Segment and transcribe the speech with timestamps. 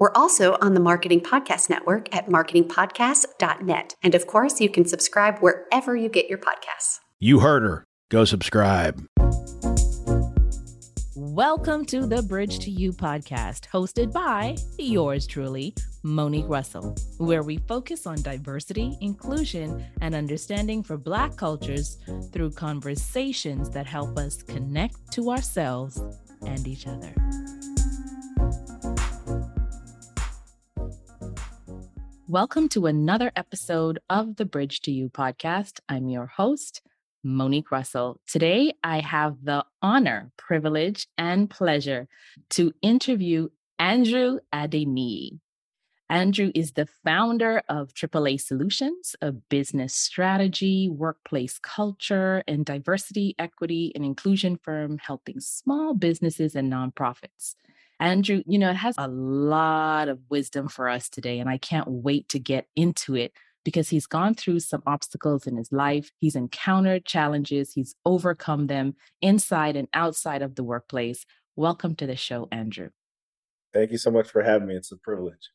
[0.00, 3.96] We're also on the Marketing Podcast Network at marketingpodcast.net.
[4.02, 7.00] And of course, you can subscribe wherever you get your podcasts.
[7.18, 7.84] You heard her.
[8.08, 9.04] Go subscribe.
[11.14, 17.58] Welcome to the Bridge to You podcast, hosted by yours truly, Monique Russell, where we
[17.68, 21.98] focus on diversity, inclusion, and understanding for Black cultures
[22.32, 26.02] through conversations that help us connect to ourselves
[26.46, 27.14] and each other.
[32.30, 35.80] Welcome to another episode of the Bridge to You podcast.
[35.88, 36.80] I'm your host,
[37.24, 38.20] Monique Russell.
[38.24, 42.06] Today, I have the honor, privilege, and pleasure
[42.50, 43.48] to interview
[43.80, 45.40] Andrew Adeniyi.
[46.08, 53.90] Andrew is the founder of AAA Solutions, a business strategy, workplace culture, and diversity, equity,
[53.96, 57.56] and inclusion firm helping small businesses and nonprofits.
[58.00, 61.86] Andrew, you know, it has a lot of wisdom for us today, and I can't
[61.86, 66.10] wait to get into it because he's gone through some obstacles in his life.
[66.18, 71.26] He's encountered challenges, he's overcome them inside and outside of the workplace.
[71.56, 72.88] Welcome to the show, Andrew.
[73.74, 74.76] Thank you so much for having me.
[74.76, 75.50] It's a privilege.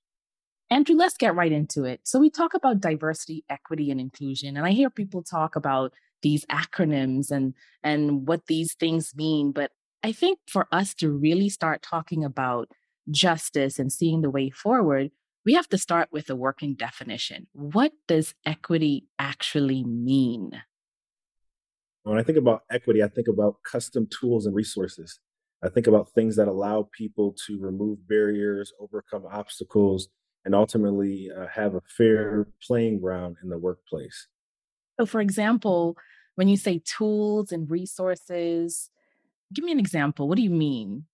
[0.70, 2.02] Andrew, let's get right into it.
[2.04, 6.46] So, we talk about diversity, equity, and inclusion, and I hear people talk about these
[6.46, 9.72] acronyms and and what these things mean but
[10.06, 12.70] I think for us to really start talking about
[13.10, 15.10] justice and seeing the way forward,
[15.44, 17.48] we have to start with a working definition.
[17.54, 20.62] What does equity actually mean?
[22.04, 25.20] When I think about equity, I think about custom tools and resources.
[25.64, 30.10] I think about things that allow people to remove barriers, overcome obstacles,
[30.46, 34.28] and ultimately uh, have a fair playing ground in the workplace.
[35.00, 35.98] So, for example,
[36.36, 38.92] when you say tools and resources,
[39.54, 40.28] Give me an example.
[40.28, 41.06] What do you mean?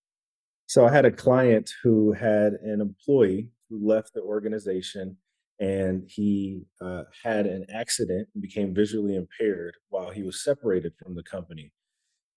[0.68, 5.18] So I had a client who had an employee who left the organization
[5.60, 11.14] and he uh, had an accident and became visually impaired while he was separated from
[11.14, 11.72] the company.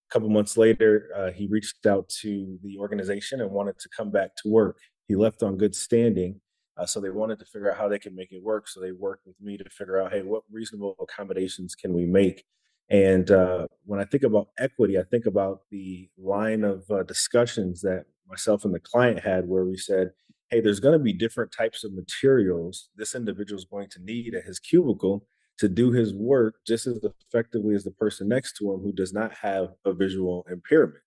[0.09, 4.11] A couple months later, uh, he reached out to the organization and wanted to come
[4.11, 4.77] back to work.
[5.07, 6.39] He left on good standing,
[6.77, 8.67] uh, so they wanted to figure out how they could make it work.
[8.67, 12.43] So they worked with me to figure out, hey, what reasonable accommodations can we make
[12.89, 17.81] and uh, when I think about equity, I think about the line of uh, discussions
[17.81, 20.11] that myself and the client had where we said,
[20.49, 24.35] hey, there's going to be different types of materials this individual is going to need
[24.35, 25.25] at his cubicle
[25.57, 29.13] to do his work just as effectively as the person next to him who does
[29.13, 31.01] not have a visual impairment.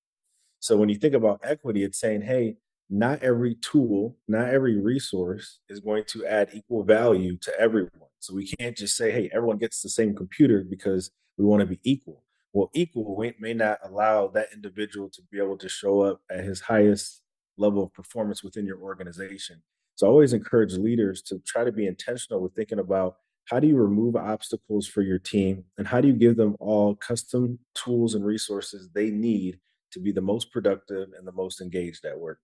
[0.61, 2.57] So when you think about equity, it's saying, hey,
[2.91, 7.91] not every tool, not every resource is going to add equal value to everyone.
[8.19, 11.67] So we can't just say, hey, everyone gets the same computer because we want to
[11.67, 12.25] be equal.
[12.53, 16.61] Well, equal may not allow that individual to be able to show up at his
[16.61, 17.23] highest
[17.59, 19.63] level of performance within your organization.
[19.95, 23.17] So I always encourage leaders to try to be intentional with thinking about
[23.47, 26.95] how do you remove obstacles for your team and how do you give them all
[26.95, 29.59] custom tools and resources they need
[29.93, 32.39] to be the most productive and the most engaged at work.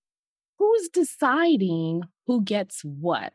[0.59, 3.32] Who's deciding who gets what?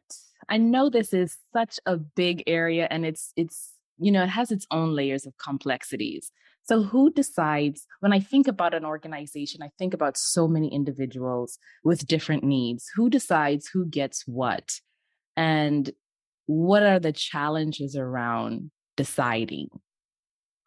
[0.48, 4.52] I know this is such a big area and it's it's you know, it has
[4.52, 6.32] its own layers of complexities.
[6.64, 7.86] So, who decides?
[8.00, 12.90] When I think about an organization, I think about so many individuals with different needs.
[12.96, 14.80] Who decides who gets what?
[15.36, 15.92] And
[16.46, 19.70] what are the challenges around deciding?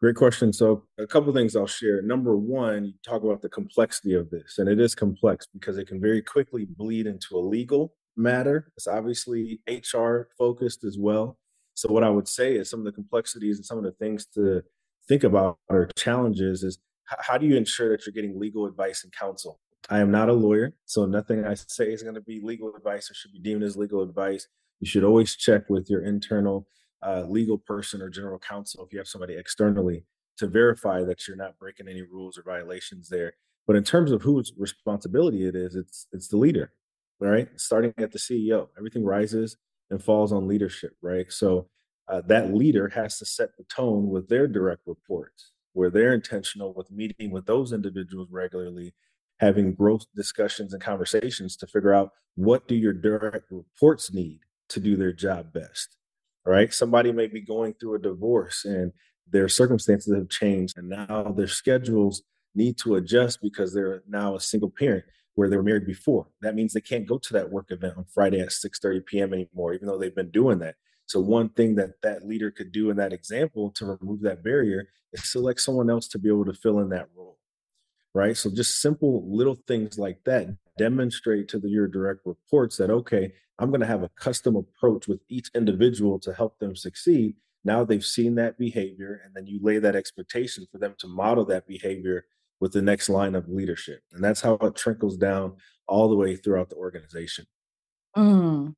[0.03, 0.51] Great question.
[0.51, 2.01] So, a couple things I'll share.
[2.01, 5.87] Number one, you talk about the complexity of this, and it is complex because it
[5.87, 8.69] can very quickly bleed into a legal matter.
[8.75, 11.37] It's obviously HR focused as well.
[11.75, 14.25] So what I would say is some of the complexities and some of the things
[14.35, 14.63] to
[15.07, 19.13] think about or challenges is how do you ensure that you're getting legal advice and
[19.13, 19.61] counsel?
[19.89, 23.09] I am not a lawyer, so nothing I say is going to be legal advice
[23.09, 24.49] or should be deemed as legal advice.
[24.81, 26.67] You should always check with your internal
[27.05, 30.05] uh, legal person or general counsel if you have somebody externally
[30.37, 33.33] to verify that you're not breaking any rules or violations there.
[33.67, 36.73] But in terms of whose responsibility it is, it's it's the leader,
[37.19, 37.47] right?
[37.55, 39.57] Starting at the CEO, everything rises
[39.89, 41.31] and falls on leadership, right?
[41.31, 41.67] So
[42.07, 46.73] uh, that leader has to set the tone with their direct reports, where they're intentional
[46.73, 48.93] with meeting with those individuals regularly,
[49.39, 54.39] having growth discussions and conversations to figure out what do your direct reports need
[54.69, 55.95] to do their job best.
[56.45, 56.73] Right?
[56.73, 58.91] Somebody may be going through a divorce and
[59.29, 62.23] their circumstances have changed and now their schedules
[62.53, 65.05] need to adjust because they're now a single parent
[65.35, 66.27] where they were married before.
[66.41, 69.33] That means they can't go to that work event on Friday at 6:30 p.m.
[69.33, 70.75] anymore, even though they've been doing that.
[71.05, 74.89] So one thing that that leader could do in that example to remove that barrier
[75.11, 77.39] is select someone else to be able to fill in that role.
[78.15, 78.37] Right.
[78.37, 83.33] So just simple little things like that demonstrate to the, your direct reports that, okay,
[83.57, 87.35] I'm going to have a custom approach with each individual to help them succeed.
[87.63, 91.45] Now they've seen that behavior, and then you lay that expectation for them to model
[91.45, 92.25] that behavior
[92.59, 94.01] with the next line of leadership.
[94.11, 95.55] And that's how it trickles down
[95.87, 97.45] all the way throughout the organization.
[98.15, 98.75] Mm,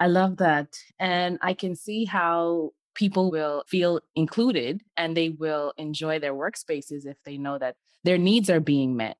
[0.00, 0.76] I love that.
[0.98, 7.06] And I can see how people will feel included and they will enjoy their workspaces
[7.06, 9.16] if they know that their needs are being met.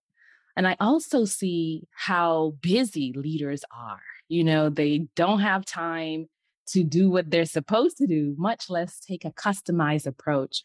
[0.57, 4.03] And I also see how busy leaders are.
[4.29, 6.27] You know, they don't have time
[6.69, 10.65] to do what they're supposed to do, much less take a customized approach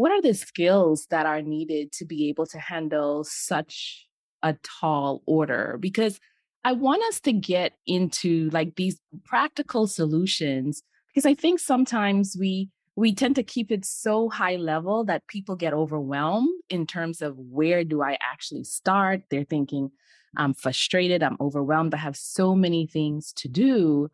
[0.00, 4.06] what are the skills that are needed to be able to handle such
[4.42, 5.76] a tall order?
[5.78, 6.18] Because
[6.64, 10.82] I want us to get into like these practical solutions
[11.12, 15.56] because I think sometimes we we tend to keep it so high level that people
[15.56, 19.22] get overwhelmed in terms of where do I actually start?
[19.30, 19.90] They're thinking,
[20.36, 24.10] I'm frustrated, I'm overwhelmed, I have so many things to do.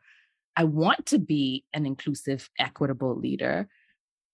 [0.56, 3.69] I want to be an inclusive, equitable leader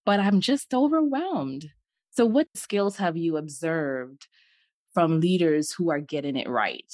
[0.05, 1.71] but I'm just overwhelmed.
[2.11, 4.27] So, what skills have you observed
[4.93, 6.93] from leaders who are getting it right?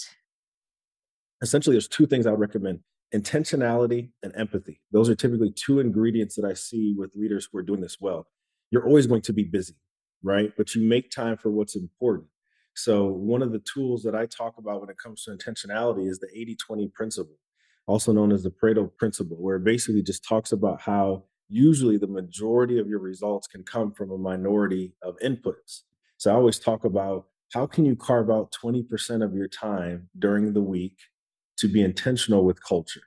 [1.43, 2.81] Essentially, there's two things I would recommend
[3.14, 4.81] intentionality and empathy.
[4.93, 8.26] Those are typically two ingredients that I see with leaders who are doing this well.
[8.70, 9.75] You're always going to be busy,
[10.22, 10.52] right?
[10.56, 12.28] But you make time for what's important.
[12.75, 16.19] So, one of the tools that I talk about when it comes to intentionality is
[16.19, 17.38] the 80 20 principle,
[17.87, 22.06] also known as the Pareto principle, where it basically just talks about how usually the
[22.06, 25.82] majority of your results can come from a minority of inputs.
[26.19, 30.52] So I always talk about how can you carve out 20% of your time during
[30.52, 30.99] the week
[31.58, 33.02] to be intentional with culture,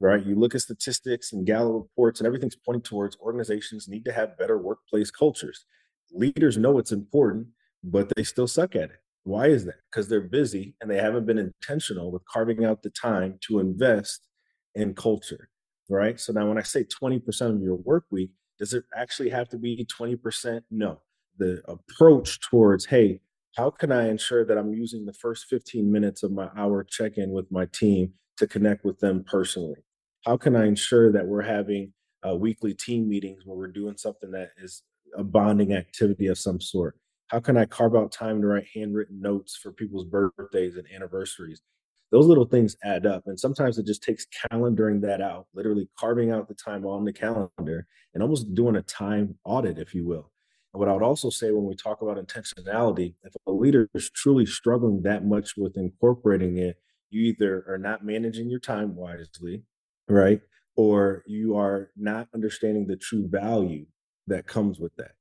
[0.00, 0.24] right?
[0.24, 4.38] You look at statistics and Gallup reports, and everything's pointing towards organizations need to have
[4.38, 5.64] better workplace cultures.
[6.12, 7.48] Leaders know it's important,
[7.84, 9.02] but they still suck at it.
[9.24, 9.80] Why is that?
[9.90, 14.26] Because they're busy and they haven't been intentional with carving out the time to invest
[14.74, 15.50] in culture
[15.88, 16.20] right?
[16.20, 19.58] So now when I say 20% of your work week, does it actually have to
[19.58, 20.60] be 20%?
[20.70, 21.00] No.
[21.38, 23.20] The approach towards, hey,
[23.56, 27.16] how can I ensure that I'm using the first 15 minutes of my hour check
[27.16, 29.80] in with my team to connect with them personally?
[30.24, 31.92] How can I ensure that we're having
[32.26, 34.82] uh, weekly team meetings where we're doing something that is
[35.16, 36.98] a bonding activity of some sort?
[37.28, 41.62] How can I carve out time to write handwritten notes for people's birthdays and anniversaries?
[42.10, 43.22] those little things add up.
[43.26, 47.12] And sometimes it just takes calendaring that out, literally carving out the time on the
[47.12, 50.30] calendar and almost doing a time audit, if you will.
[50.72, 54.10] And what I would also say when we talk about intentionality, if a leader is
[54.10, 56.76] truly struggling that much with incorporating it,
[57.10, 59.62] you either are not managing your time wisely,
[60.08, 60.40] right?
[60.76, 63.86] Or you are not understanding the true value
[64.26, 65.12] that comes with that.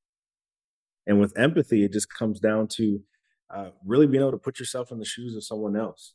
[1.05, 2.99] And with empathy, it just comes down to
[3.49, 6.13] uh, really being able to put yourself in the shoes of someone else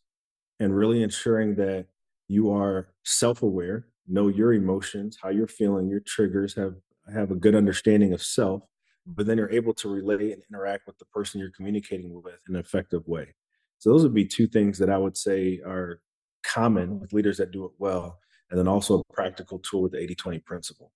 [0.60, 1.86] and really ensuring that
[2.28, 6.74] you are self-aware, know your emotions, how you're feeling, your triggers, have
[7.12, 8.62] have a good understanding of self,
[9.06, 12.54] but then you're able to relate and interact with the person you're communicating with in
[12.54, 13.34] an effective way.
[13.78, 16.00] So those would be two things that I would say are
[16.44, 18.18] common with leaders that do it well,
[18.50, 20.92] and then also a practical tool with the 80-20 principle.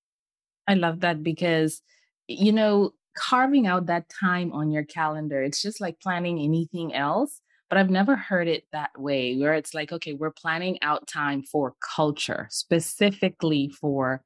[0.68, 1.82] I love that because
[2.28, 7.40] you know, carving out that time on your calendar, it's just like planning anything else
[7.68, 11.42] but I've never heard it that way where it's like, okay, we're planning out time
[11.42, 14.22] for culture, specifically for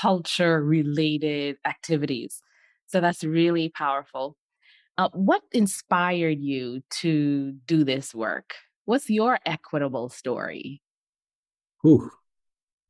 [0.00, 2.42] culture related activities.
[2.86, 4.36] So that's really powerful.
[4.96, 8.54] Uh, what inspired you to do this work?
[8.84, 10.82] What's your equitable story?
[11.82, 12.10] Whew.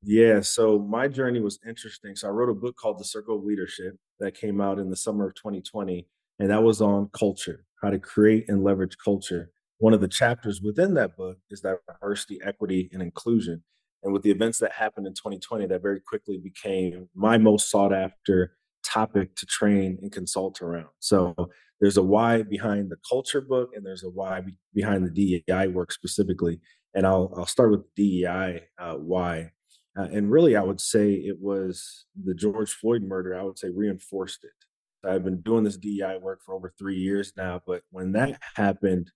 [0.02, 2.14] Yeah, so my journey was interesting.
[2.14, 4.96] So I wrote a book called The Circle of Leadership that came out in the
[4.96, 6.06] summer of 2020,
[6.38, 10.60] and that was on culture, how to create and leverage culture one of the chapters
[10.62, 13.62] within that book is diversity, equity, and inclusion.
[14.02, 17.92] And with the events that happened in 2020, that very quickly became my most sought
[17.92, 20.88] after topic to train and consult around.
[21.00, 21.34] So
[21.80, 25.68] there's a why behind the culture book, and there's a why be- behind the DEI
[25.68, 26.60] work specifically.
[26.94, 29.50] And I'll I'll start with DEI uh, why.
[29.96, 33.38] Uh, and really, I would say it was the George Floyd murder.
[33.38, 35.08] I would say reinforced it.
[35.08, 39.10] I've been doing this DEI work for over three years now, but when that happened,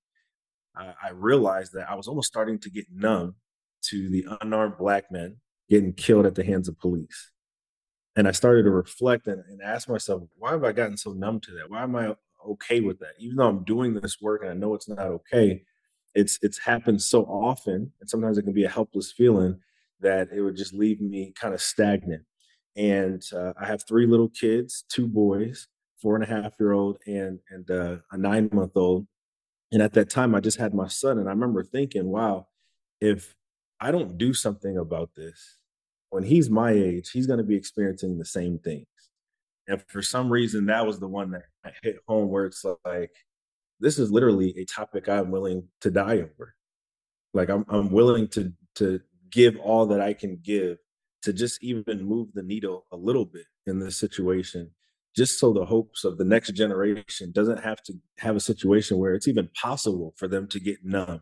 [0.76, 3.34] I realized that I was almost starting to get numb
[3.86, 7.30] to the unarmed black men getting killed at the hands of police.
[8.18, 11.38] And I started to reflect and, and ask myself, why have I gotten so numb
[11.38, 11.70] to that?
[11.70, 12.16] Why am I
[12.48, 13.12] okay with that?
[13.20, 15.62] Even though I'm doing this work and I know it's not okay,
[16.16, 19.60] it's it's happened so often, and sometimes it can be a helpless feeling
[20.00, 22.24] that it would just leave me kind of stagnant.
[22.74, 25.68] And uh, I have three little kids, two boys,
[26.02, 29.06] four and a half year old, and and uh, a nine month old.
[29.70, 32.48] And at that time, I just had my son, and I remember thinking, wow,
[33.00, 33.36] if
[33.80, 35.57] I don't do something about this,
[36.10, 38.86] when he's my age, he's going to be experiencing the same things.
[39.66, 41.44] And for some reason, that was the one that
[41.82, 43.12] hit home where it's like,
[43.80, 46.54] this is literally a topic I'm willing to die over.
[47.34, 49.00] Like I'm, I'm willing to to
[49.30, 50.78] give all that I can give
[51.22, 54.70] to just even move the needle a little bit in this situation,
[55.14, 59.14] just so the hopes of the next generation doesn't have to have a situation where
[59.14, 61.20] it's even possible for them to get numb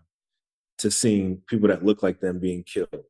[0.78, 3.04] to seeing people that look like them being killed.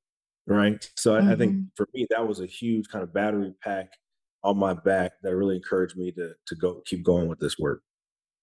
[0.46, 0.88] Right.
[0.96, 1.28] So mm-hmm.
[1.28, 1.64] I, I think mm-hmm.
[1.74, 3.88] for me, that was a huge kind of battery pack
[4.44, 7.82] on my back that really encouraged me to to go keep going with this work.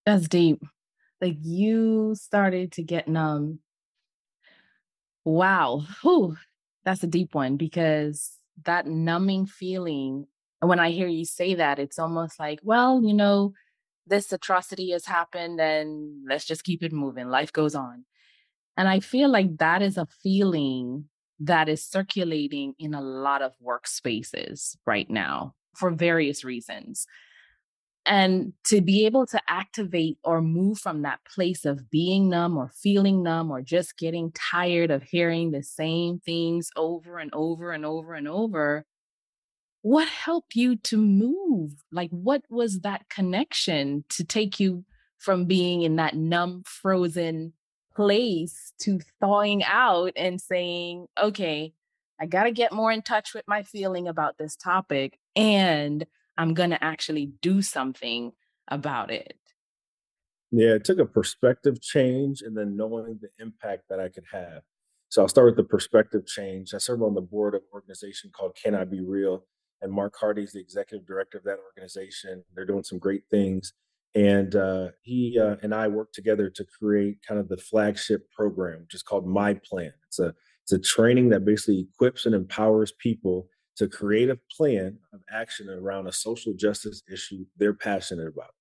[0.05, 0.61] That's deep.
[1.21, 3.59] Like you started to get numb.
[5.23, 5.85] Wow.
[6.01, 6.35] Whew.
[6.83, 10.27] That's a deep one because that numbing feeling,
[10.61, 13.53] And when I hear you say that, it's almost like, well, you know,
[14.05, 17.29] this atrocity has happened and let's just keep it moving.
[17.29, 18.03] Life goes on.
[18.75, 21.05] And I feel like that is a feeling
[21.45, 27.05] that is circulating in a lot of workspaces right now for various reasons.
[28.05, 32.69] And to be able to activate or move from that place of being numb or
[32.69, 37.85] feeling numb or just getting tired of hearing the same things over and over and
[37.85, 38.85] over and over,
[39.81, 41.71] what helped you to move?
[41.91, 44.85] Like, what was that connection to take you
[45.17, 47.53] from being in that numb, frozen
[47.95, 51.73] place to thawing out and saying, okay,
[52.19, 56.05] I got to get more in touch with my feeling about this topic and
[56.37, 58.31] I'm going to actually do something
[58.67, 59.37] about it.
[60.51, 64.61] Yeah, it took a perspective change and then knowing the impact that I could have.
[65.09, 66.73] So I'll start with the perspective change.
[66.73, 69.45] I serve on the board of an organization called Can I Be Real?
[69.81, 72.43] And Mark Hardy is the executive director of that organization.
[72.55, 73.73] They're doing some great things
[74.15, 78.81] and uh, he uh, and I worked together to create kind of the flagship program,
[78.81, 79.91] which is called My Plan.
[80.07, 84.99] It's a it's a training that basically equips and empowers people to create a plan
[85.13, 88.51] of action around a social justice issue they're passionate about.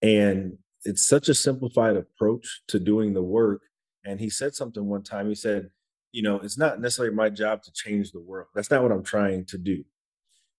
[0.00, 3.62] And it's such a simplified approach to doing the work.
[4.04, 5.28] And he said something one time.
[5.28, 5.70] He said,
[6.12, 8.48] "You know, it's not necessarily my job to change the world.
[8.54, 9.84] That's not what I'm trying to do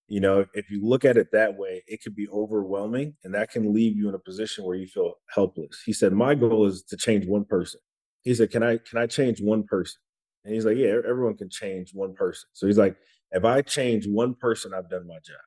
[0.07, 3.51] you know if you look at it that way it could be overwhelming and that
[3.51, 5.81] can leave you in a position where you feel helpless.
[5.85, 7.79] He said my goal is to change one person.
[8.21, 10.00] He said can i can i change one person?
[10.43, 12.47] And he's like yeah everyone can change one person.
[12.53, 12.95] So he's like
[13.31, 15.38] if i change one person i've done my job.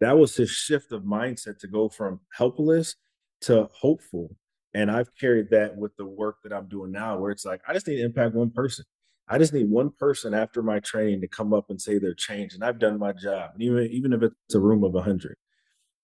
[0.00, 2.96] That was his shift of mindset to go from helpless
[3.42, 4.36] to hopeful
[4.74, 7.72] and i've carried that with the work that i'm doing now where it's like i
[7.74, 8.84] just need to impact one person
[9.28, 12.54] I just need one person after my training to come up and say they're changed,
[12.54, 13.52] and I've done my job.
[13.58, 15.36] Even even if it's a room of hundred.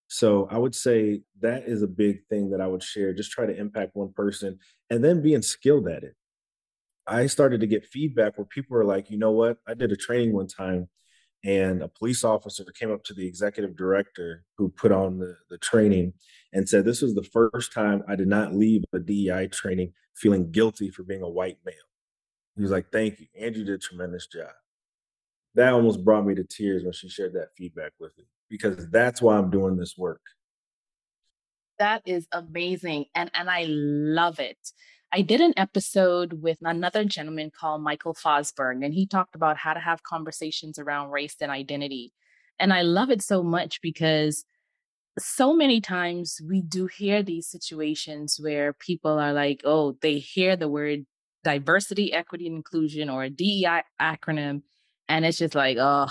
[0.09, 3.12] So I would say that is a big thing that I would share.
[3.12, 4.59] Just try to impact one person,
[4.89, 6.15] and then being skilled at it.
[7.07, 9.59] I started to get feedback where people are like, you know what?
[9.67, 10.89] I did a training one time,
[11.45, 15.59] and a police officer came up to the executive director who put on the, the
[15.59, 16.15] training
[16.53, 20.50] and said, This was the first time I did not leave a DEI training feeling
[20.50, 21.89] guilty for being a white male.
[22.57, 24.50] He was like, "Thank you, Andrew did a tremendous job."
[25.54, 29.23] That almost brought me to tears when she shared that feedback with me because that's
[29.23, 30.23] why I'm doing this work.
[31.78, 34.59] That is amazing, and and I love it.
[35.12, 39.75] I did an episode with another gentleman called Michael Fosberg, and he talked about how
[39.75, 42.12] to have conversations around race and identity.
[42.61, 44.45] And I love it so much because
[45.19, 50.54] so many times we do hear these situations where people are like, oh, they hear
[50.54, 51.07] the word
[51.44, 54.62] diversity, equity, and inclusion or a DEI acronym.
[55.09, 56.09] And it's just like, oh,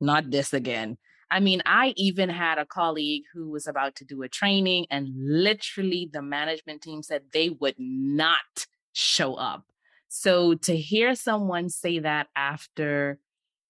[0.00, 0.96] not this again.
[1.30, 5.08] I mean, I even had a colleague who was about to do a training, and
[5.14, 9.64] literally the management team said they would not show up.
[10.08, 13.20] So to hear someone say that after,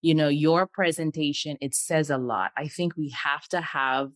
[0.01, 2.53] you know, your presentation, it says a lot.
[2.57, 4.11] I think we have to have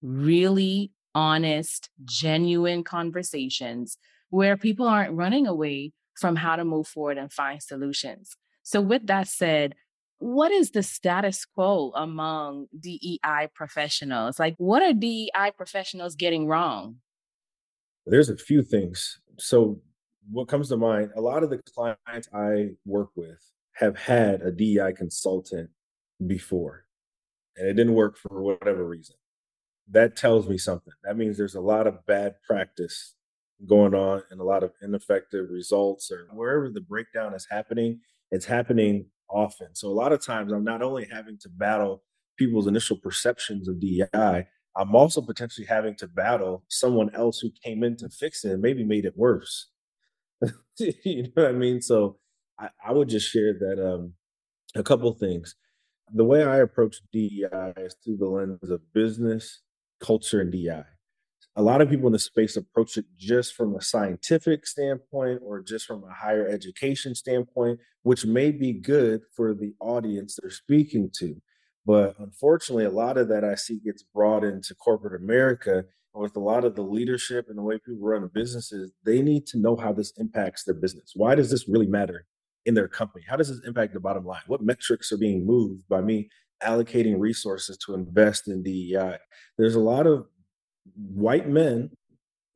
[0.00, 3.98] really honest, genuine conversations
[4.30, 8.36] where people aren't running away from how to move forward and find solutions.
[8.62, 9.74] So, with that said,
[10.18, 14.38] what is the status quo among DEI professionals?
[14.38, 16.96] Like, what are DEI professionals getting wrong?
[18.06, 19.20] There's a few things.
[19.38, 19.80] So,
[20.30, 23.40] what comes to mind, a lot of the clients I work with
[23.72, 25.70] have had a DEI consultant
[26.26, 26.84] before
[27.56, 29.16] and it didn't work for whatever reason.
[29.90, 30.92] That tells me something.
[31.04, 33.14] That means there's a lot of bad practice
[33.66, 38.00] going on and a lot of ineffective results or wherever the breakdown is happening,
[38.30, 39.74] it's happening often.
[39.74, 42.02] So a lot of times I'm not only having to battle
[42.36, 47.82] people's initial perceptions of DEI, I'm also potentially having to battle someone else who came
[47.82, 49.68] in to fix it and maybe made it worse.
[50.78, 51.82] you know what I mean?
[51.82, 52.18] So
[52.58, 54.14] I, I would just share that um,
[54.74, 55.56] a couple things.
[56.12, 59.60] The way I approach DEI is through the lens of business,
[60.00, 60.84] culture, and DEI.
[61.56, 65.60] A lot of people in the space approach it just from a scientific standpoint or
[65.60, 71.10] just from a higher education standpoint, which may be good for the audience they're speaking
[71.18, 71.40] to.
[71.84, 75.84] But unfortunately, a lot of that I see gets brought into corporate America.
[76.12, 79.58] With a lot of the leadership and the way people run businesses, they need to
[79.58, 81.12] know how this impacts their business.
[81.14, 82.26] Why does this really matter
[82.66, 83.24] in their company?
[83.28, 84.42] How does this impact the bottom line?
[84.46, 86.28] What metrics are being moved by me
[86.62, 89.18] allocating resources to invest in DEI?
[89.56, 90.26] There's a lot of
[90.96, 91.90] white men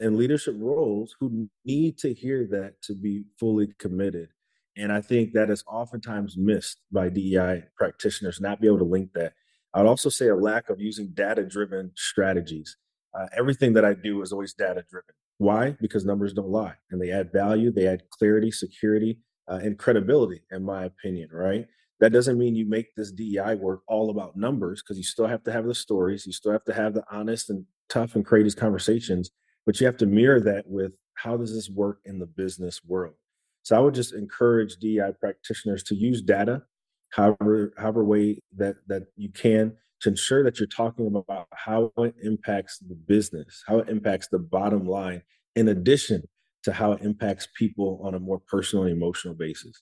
[0.01, 4.29] in leadership roles who need to hear that to be fully committed.
[4.77, 9.13] And I think that is oftentimes missed by DEI practitioners, not be able to link
[9.15, 9.35] that.
[9.73, 12.77] I'd also say a lack of using data driven strategies.
[13.17, 15.15] Uh, everything that I do is always data driven.
[15.39, 15.77] Why?
[15.81, 20.43] Because numbers don't lie and they add value, they add clarity, security, uh, and credibility,
[20.51, 21.67] in my opinion, right?
[22.01, 25.45] That doesn't mean you make this DEI work all about numbers because you still have
[25.45, 28.55] to have the stories, you still have to have the honest and tough and courageous
[28.55, 29.31] conversations,
[29.67, 33.15] but you have to mirror that with how does this work in the business world?
[33.63, 36.63] So I would just encourage DEI practitioners to use data,
[37.11, 42.15] however, however way that that you can, to ensure that you're talking about how it
[42.23, 45.23] impacts the business, how it impacts the bottom line,
[45.57, 46.23] in addition
[46.65, 49.81] to how it impacts people on a more personal and emotional basis.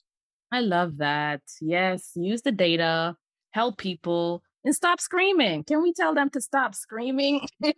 [0.53, 1.41] I love that.
[1.61, 3.17] Yes, use the data,
[3.53, 5.65] help people, and stop screaming.
[5.65, 7.47] Can we tell them to stop screaming?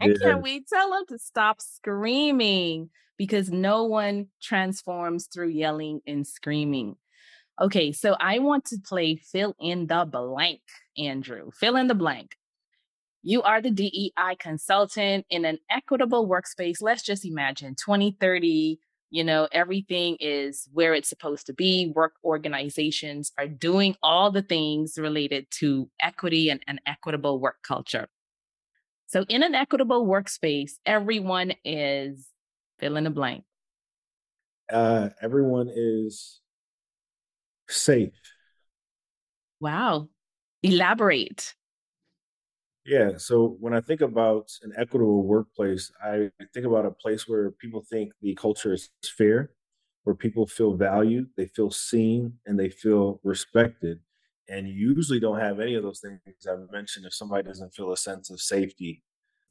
[0.00, 0.14] Yeah.
[0.20, 2.90] Can we tell them to stop screaming?
[3.16, 6.96] Because no one transforms through yelling and screaming.
[7.60, 10.60] Okay, so I want to play fill in the blank,
[10.96, 11.50] Andrew.
[11.52, 12.36] Fill in the blank.
[13.22, 16.80] You are the DEI consultant in an equitable workspace.
[16.80, 18.78] Let's just imagine 2030,
[19.10, 21.92] you know, everything is where it's supposed to be.
[21.94, 28.08] Work organizations are doing all the things related to equity and an equitable work culture.
[29.06, 32.26] So, in an equitable workspace, everyone is
[32.78, 33.44] fill in the blank.
[34.70, 36.40] Uh, everyone is
[37.68, 38.12] safe.
[39.60, 40.08] Wow.
[40.62, 41.54] Elaborate.
[42.88, 43.18] Yeah.
[43.18, 47.84] So when I think about an equitable workplace, I think about a place where people
[47.88, 49.50] think the culture is fair,
[50.04, 54.00] where people feel valued, they feel seen, and they feel respected.
[54.48, 56.20] And you usually don't have any of those things
[56.50, 59.02] I've mentioned if somebody doesn't feel a sense of safety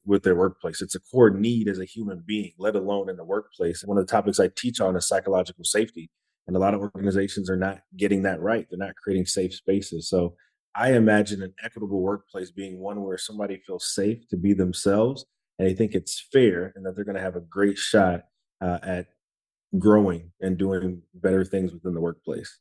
[0.03, 0.81] with their workplace.
[0.81, 3.83] It's a core need as a human being, let alone in the workplace.
[3.83, 6.09] One of the topics I teach on is psychological safety.
[6.47, 8.65] And a lot of organizations are not getting that right.
[8.67, 10.09] They're not creating safe spaces.
[10.09, 10.33] So
[10.77, 15.25] I imagine an equitable workplace being one where somebody feels safe to be themselves
[15.57, 18.25] and they think it's fair and that they're going to have a great shot
[18.61, 19.07] uh, at
[19.79, 22.59] growing and doing better things within the workplace.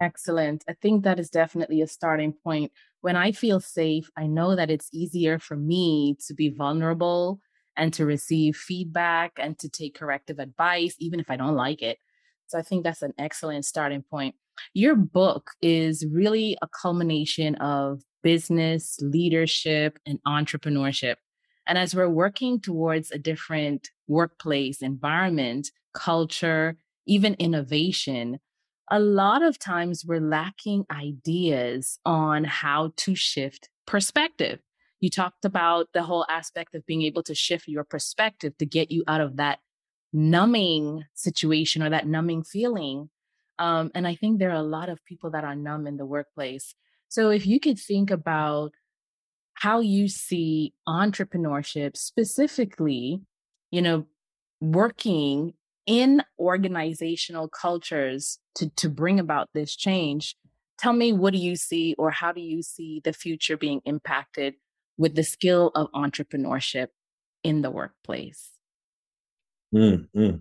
[0.00, 0.62] Excellent.
[0.68, 2.70] I think that is definitely a starting point.
[3.00, 7.40] When I feel safe, I know that it's easier for me to be vulnerable
[7.76, 11.98] and to receive feedback and to take corrective advice, even if I don't like it.
[12.46, 14.36] So I think that's an excellent starting point.
[14.74, 21.16] Your book is really a culmination of business, leadership, and entrepreneurship.
[21.66, 28.38] And as we're working towards a different workplace environment, culture, even innovation,
[28.90, 34.60] a lot of times we're lacking ideas on how to shift perspective.
[35.00, 38.90] You talked about the whole aspect of being able to shift your perspective to get
[38.90, 39.58] you out of that
[40.12, 43.10] numbing situation or that numbing feeling
[43.58, 46.06] um, and I think there are a lot of people that are numb in the
[46.06, 46.74] workplace.
[47.08, 48.72] So if you could think about
[49.54, 53.22] how you see entrepreneurship specifically,
[53.70, 54.06] you know,
[54.60, 55.54] working
[55.86, 60.36] in organizational cultures to, to bring about this change,
[60.78, 64.54] tell me what do you see or how do you see the future being impacted
[64.98, 66.88] with the skill of entrepreneurship
[67.42, 68.50] in the workplace?
[69.74, 70.36] Mm-hmm.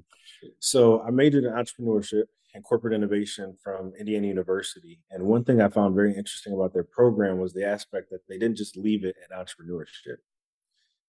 [0.59, 5.01] So I majored in entrepreneurship and corporate innovation from Indiana University.
[5.11, 8.37] And one thing I found very interesting about their program was the aspect that they
[8.37, 10.17] didn't just leave it at entrepreneurship.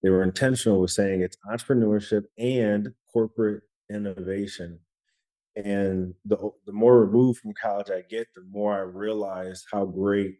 [0.02, 4.80] They were intentional with saying it's entrepreneurship and corporate innovation.
[5.54, 10.38] And the the more removed from college I get, the more I realize how great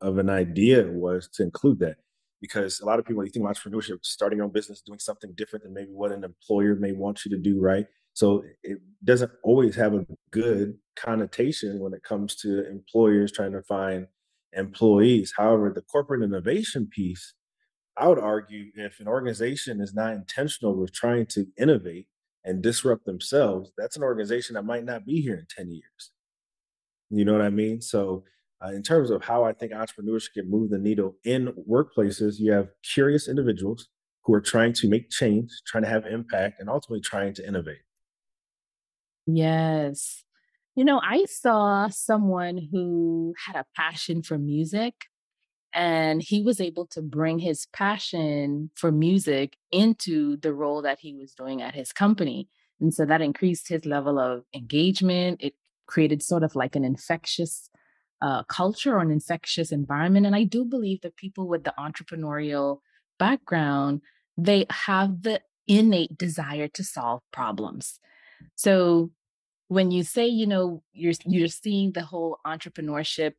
[0.00, 1.96] of an idea it was to include that.
[2.40, 5.32] Because a lot of people, you think of entrepreneurship, starting your own business, doing something
[5.36, 7.86] different than maybe what an employer may want you to do, right?
[8.18, 13.62] So it doesn't always have a good connotation when it comes to employers trying to
[13.62, 14.08] find
[14.54, 15.32] employees.
[15.36, 17.34] However, the corporate innovation piece,
[17.96, 22.08] I would argue if an organization is not intentional with trying to innovate
[22.44, 26.10] and disrupt themselves, that's an organization that might not be here in 10 years.
[27.10, 27.80] You know what I mean?
[27.80, 28.24] So,
[28.60, 32.50] uh, in terms of how I think entrepreneurs can move the needle in workplaces, you
[32.50, 33.86] have curious individuals
[34.24, 37.78] who are trying to make change, trying to have impact, and ultimately trying to innovate.
[39.28, 40.24] Yes.
[40.74, 44.94] You know, I saw someone who had a passion for music
[45.74, 51.14] and he was able to bring his passion for music into the role that he
[51.14, 52.48] was doing at his company.
[52.80, 55.42] And so that increased his level of engagement.
[55.42, 55.54] It
[55.86, 57.68] created sort of like an infectious
[58.22, 60.24] uh, culture or an infectious environment.
[60.24, 62.78] And I do believe that people with the entrepreneurial
[63.18, 64.00] background,
[64.38, 68.00] they have the innate desire to solve problems.
[68.54, 69.10] So
[69.68, 73.34] when you say, you know, you're you're seeing the whole entrepreneurship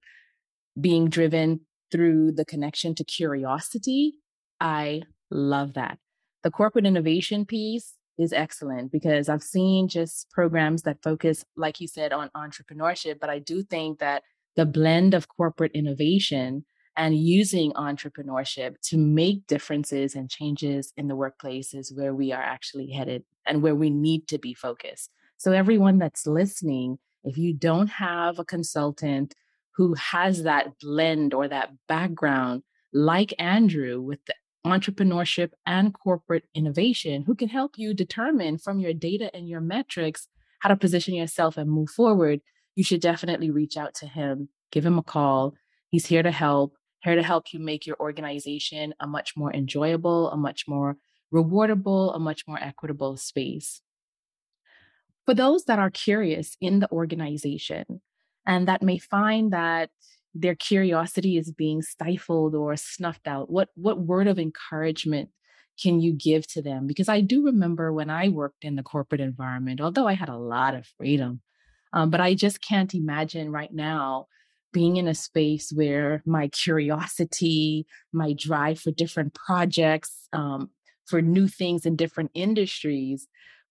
[0.79, 1.61] being driven
[1.91, 4.13] through the connection to curiosity,
[4.59, 5.97] I love that.
[6.43, 11.87] The corporate innovation piece is excellent because I've seen just programs that focus, like you
[11.87, 13.19] said, on entrepreneurship.
[13.19, 14.23] But I do think that
[14.55, 16.65] the blend of corporate innovation
[16.95, 22.41] and using entrepreneurship to make differences and changes in the workplace is where we are
[22.41, 25.09] actually headed and where we need to be focused.
[25.39, 29.33] So, everyone that's listening, if you don't have a consultant
[29.77, 34.33] who has that blend or that background, like Andrew, with the
[34.65, 40.27] entrepreneurship and corporate innovation, who can help you determine from your data and your metrics
[40.59, 42.41] how to position yourself and move forward,
[42.75, 45.53] you should definitely reach out to him, give him a call.
[45.87, 50.31] He's here to help, here to help you make your organization a much more enjoyable,
[50.31, 50.97] a much more
[51.33, 53.81] rewardable, a much more equitable space.
[55.29, 58.01] For those that are curious in the organization,
[58.47, 59.91] and that may find that
[60.33, 65.29] their curiosity is being stifled or snuffed out what what word of encouragement
[65.79, 66.87] can you give to them?
[66.87, 70.35] Because i do remember when i worked in the corporate environment although i had a
[70.35, 71.41] lot of freedom
[71.93, 74.25] um, but i just can't imagine right now
[74.73, 80.71] being in a space where my curiosity my drive for different projects um,
[81.05, 83.27] for new things in different industries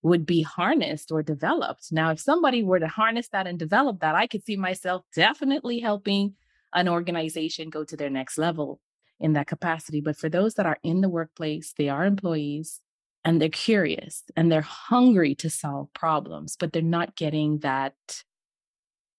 [0.09, 1.93] would be harnessed or developed.
[1.93, 5.79] Now, if somebody were to harness that and develop that, I could see myself definitely
[5.79, 6.35] helping
[6.75, 8.81] an organization go to their next level
[9.21, 10.01] in that capacity.
[10.01, 12.81] But for those that are in the workplace, they are employees
[13.25, 17.95] and they're curious and they're hungry to solve problems, but they're not getting that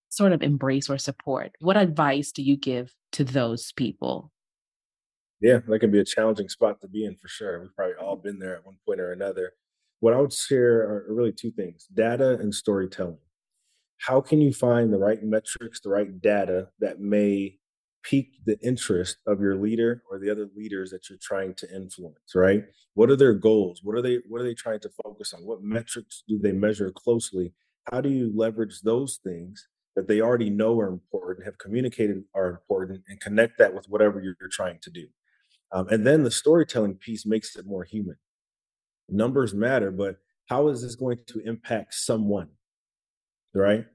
[0.10, 1.52] sort of embrace or support.
[1.60, 4.32] What advice do you give to those people?
[5.42, 7.62] Yeah, that can be a challenging spot to be in for sure.
[7.62, 9.54] We've probably all been there at one point or another
[10.00, 13.18] what I would share are really two things data and storytelling.
[13.98, 17.58] How can you find the right metrics, the right data that may
[18.02, 22.34] pique the interest of your leader or the other leaders that you're trying to influence,
[22.34, 22.64] right?
[22.94, 23.82] What are their goals?
[23.84, 25.42] What are they what are they trying to focus on?
[25.46, 27.54] What metrics do they measure closely?
[27.92, 32.50] How do you leverage those things that they already know are important, have communicated are
[32.50, 35.08] important, and connect that with whatever you're, trying to do?
[35.72, 38.16] Um, and then the storytelling piece makes it more human
[39.12, 42.50] numbers matter, but how is this going to impact someone?
[43.54, 43.86] Right?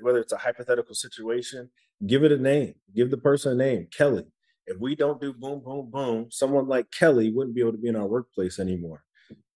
[0.00, 1.70] Whether it's a hypothetical situation,
[2.06, 4.26] give it a name, give the person a name, Kelly.
[4.66, 7.88] If we don't do boom, boom, boom, someone like Kelly wouldn't be able to be
[7.88, 9.02] in our workplace anymore.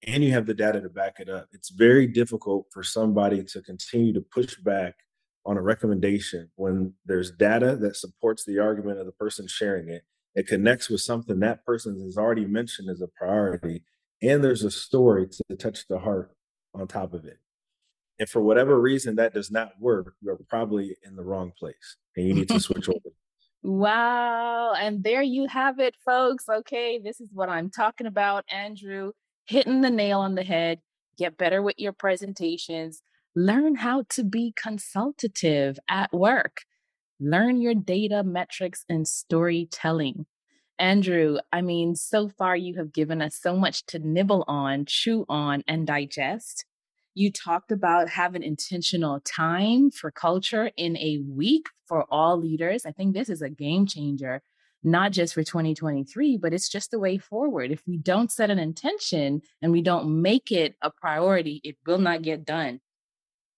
[0.06, 1.48] And you have the data to back it up.
[1.52, 4.94] It's very difficult for somebody to continue to push back
[5.46, 10.02] on a recommendation when there's data that supports the argument of the person sharing it.
[10.34, 13.82] It connects with something that person has already mentioned as a priority
[14.22, 16.34] and there's a story to touch the heart
[16.74, 17.38] on top of it.
[18.18, 22.26] And for whatever reason that does not work, you're probably in the wrong place and
[22.26, 23.10] you need to switch over.
[23.62, 24.74] Wow.
[24.74, 26.48] And there you have it, folks.
[26.48, 29.12] Okay, this is what I'm talking about, Andrew,
[29.46, 30.80] hitting the nail on the head.
[31.16, 33.02] Get better with your presentations.
[33.34, 36.62] Learn how to be consultative at work.
[37.20, 40.26] Learn your data metrics and storytelling.
[40.78, 45.24] Andrew, I mean, so far you have given us so much to nibble on, chew
[45.28, 46.64] on, and digest.
[47.14, 52.84] You talked about having intentional time for culture in a week for all leaders.
[52.84, 54.42] I think this is a game changer,
[54.82, 57.70] not just for 2023, but it's just the way forward.
[57.70, 61.98] If we don't set an intention and we don't make it a priority, it will
[61.98, 62.80] not get done.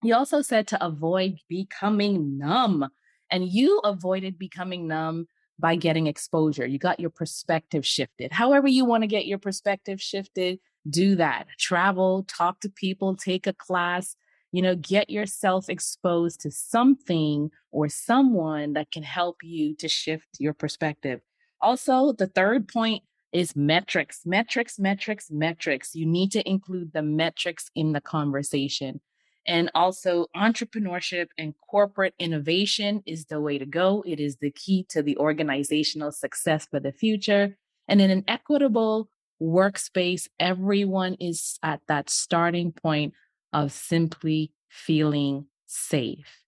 [0.03, 2.91] He also said to avoid becoming numb.
[3.31, 5.27] And you avoided becoming numb
[5.59, 6.67] by getting exposure.
[6.67, 8.33] You got your perspective shifted.
[8.33, 11.47] However, you want to get your perspective shifted, do that.
[11.59, 14.17] Travel, talk to people, take a class,
[14.53, 20.29] you know, get yourself exposed to something or someone that can help you to shift
[20.39, 21.21] your perspective.
[21.61, 25.95] Also, the third point is metrics, metrics, metrics, metrics.
[25.95, 29.01] You need to include the metrics in the conversation.
[29.47, 34.03] And also, entrepreneurship and corporate innovation is the way to go.
[34.05, 37.57] It is the key to the organizational success for the future.
[37.87, 39.09] And in an equitable
[39.41, 43.15] workspace, everyone is at that starting point
[43.53, 46.43] of simply feeling safe.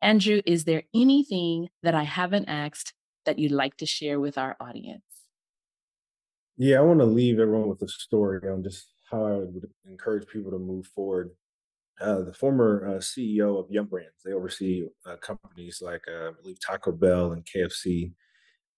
[0.00, 2.92] Andrew, is there anything that I haven't asked
[3.24, 5.02] that you'd like to share with our audience?
[6.56, 10.28] Yeah, I want to leave everyone with a story on just how I would encourage
[10.28, 11.30] people to move forward
[12.00, 14.22] uh, the former uh, CEO of Yum Brands.
[14.24, 18.12] They oversee uh, companies like, uh, I believe, Taco Bell and KFC.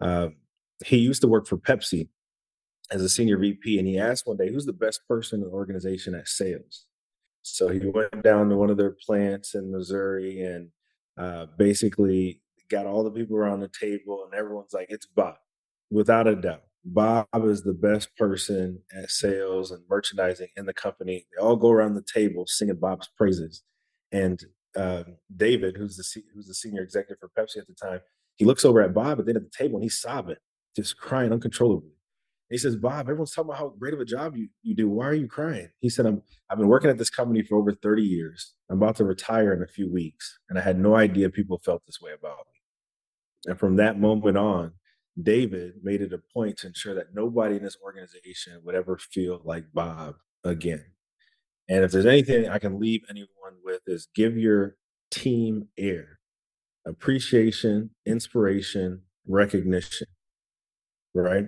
[0.01, 0.37] Um,
[0.85, 2.09] he used to work for Pepsi
[2.91, 5.53] as a senior VP, and he asked one day, "Who's the best person in the
[5.53, 6.87] organization at sales?"
[7.43, 10.69] So he went down to one of their plants in Missouri and
[11.17, 15.37] uh, basically got all the people around the table, and everyone's like, "It's Bob,
[15.91, 21.27] without a doubt." Bob is the best person at sales and merchandising in the company.
[21.33, 23.65] They all go around the table singing Bob's praises.
[24.13, 24.41] And
[24.77, 25.03] uh,
[25.37, 28.01] David, who's the who's the senior executive for Pepsi at the time,
[28.37, 30.37] he looks over at Bob at the end of the table and he's sobbing,
[30.77, 31.89] just crying uncontrollably.
[31.89, 34.89] And he says, "Bob, everyone's talking about how great of a job you, you do.
[34.89, 37.73] Why are you crying?" He said, "I'm I've been working at this company for over
[37.73, 38.55] 30 years.
[38.71, 41.85] I'm about to retire in a few weeks, and I had no idea people felt
[41.85, 44.73] this way about me." And from that moment on,
[45.21, 49.41] David made it a point to ensure that nobody in this organization would ever feel
[49.45, 50.85] like Bob again.
[51.69, 54.77] And if there's anything I can leave anyone with is give your
[55.11, 56.21] team air,
[56.87, 60.07] appreciation, inspiration, recognition,
[61.15, 61.47] right?